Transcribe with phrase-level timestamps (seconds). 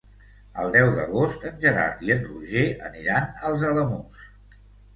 [0.61, 4.29] El deu d'agost en Gerard i en Roger aniran als Alamús.